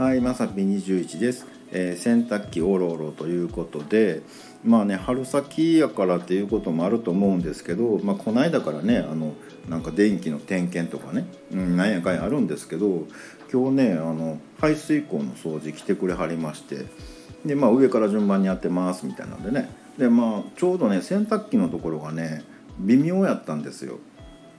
[0.00, 4.22] はい、まさぴ21です、えー洗濯機おろおろということで
[4.64, 9.34] まあね春先やからっていうこともあると思うんですけど、まあ、この間からねあの
[9.68, 13.04] なんか電気の点検とかね、うん、なんやかんやあるんですけど
[13.52, 16.86] 今日ねあの排水口の掃除来てくれはりまして
[17.44, 19.68] で、まあ、上から順番にやってますみたいなんでね。
[19.98, 22.42] でまあちょうどね洗濯機のところがね
[22.78, 23.98] 微妙やったんですよ。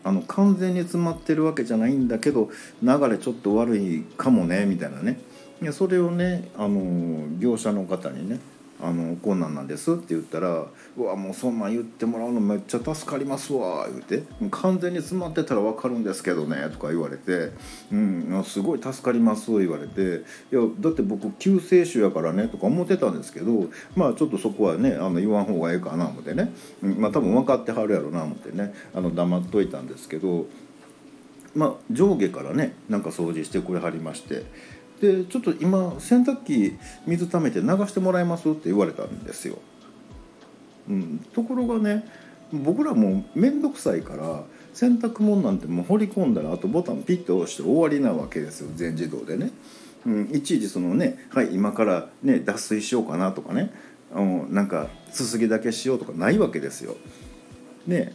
[0.03, 2.49] あの完全に詰まってるわけじゃないんだけど
[2.81, 5.19] 流れちょっと悪いかもねみたいなね。
[5.61, 8.39] いやそれをねあの業者の方にね
[8.81, 10.65] あの「こんなんなんです」って言ったら
[10.97, 17.51] 「うわもうそんなん言ってもらうのめっちゃ助かりますわ」言うて「完全に詰まってたら分かるんですけどね」とか言われて
[17.93, 26.51] 「うんすごい助かります」言われて「いやだって僕救世主やからね」とか思ってたんですけどまあちょっとそこはねあの言わん方がええかな思ってね、
[26.81, 30.47] うん、まあ多分分かってはるやろな思ってねあの黙っといたんですけど。
[31.53, 34.45] まあ、上下からねなんか掃除してくれはりまして
[35.01, 39.57] でちょっと今洗濯機水溜めて流してもらえますって言われたんですよ。
[40.87, 42.07] うん、ところがね
[42.53, 49.51] 僕らもう面倒くさいから洗濯物なんてもう掘り込んだらあとボタンピッと押して終わりなわけですよ全自動でね。
[50.05, 53.71] うん、いちいちそのねはい今からね脱水しようかなとかね
[54.13, 56.95] うんなんかすすぎだけしようとかないわけですよ。
[57.87, 58.13] ね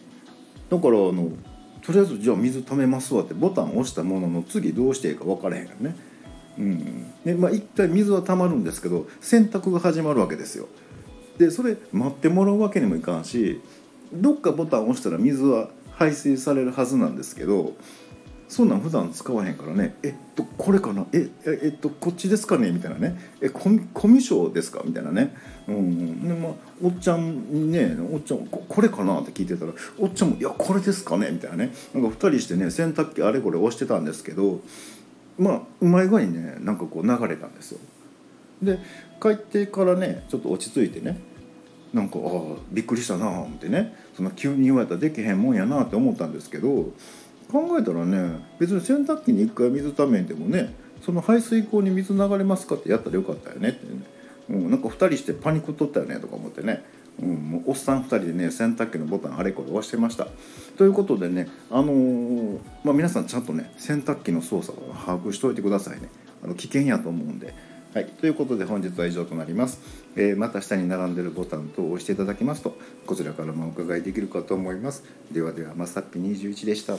[0.70, 1.30] だからあの
[1.82, 5.96] とりあえずじゃあ水溜めますわってボタン押したものの次どうしていいか分からへんからね。
[6.58, 10.68] うんでまあ、一体水は溜まるんですけど洗濯が始まるわけですよ。
[11.38, 13.60] でそれ待ってもらうわけにもいかんし
[14.12, 17.74] どっかボタン押したら水は排水されるはずなんですけど
[18.48, 21.04] そんなん普段使わへんからね「えっとこれかな？
[21.12, 25.34] えええっとこっちですかね?」みたいなね「えコミコミュ障ですか?」みたいなね、
[25.68, 34.60] うんでまあ、おっちゃんにね「おっちゃんここれかな?」って聞いてたらおっちゃんも「いやこれですかね?」みたいなねなんか2人してね洗濯機あれこれ押してたんですけど
[35.38, 37.78] まあうまい具合にねなんかこう流れたんですよ。
[38.62, 38.78] で
[39.20, 41.20] 帰ってからねちょっと落ち着いてね
[41.92, 46.92] なんかああびっくりしたなあ思ってねそんな急に言われたらできへんもんやなって思ったんですけど
[47.50, 54.02] 考えたらね別に洗濯機に一回水ためんでもねその排水口に水流れますかってやったらよかったよねってね、
[54.50, 56.84] うん、なんか2人してパニック取ったよねとか思ってね、
[57.20, 60.28] うん、おっさん2人でね洗濯機のボタンあれこれ押してました。
[60.76, 66.08] ということでね、あのーまあ、皆さんちゃんとね洗濯機の操作を把握しておいてくださいね。
[66.44, 67.54] あの危険やと思うんで。
[67.94, 69.80] はい、ということで本日は以上となります、
[70.16, 75.02] えーまた下に並んでるボタン等を押していただきますとこちらからもお伺いできるかと思います。
[75.32, 76.98] ではではまさっぴ21でした。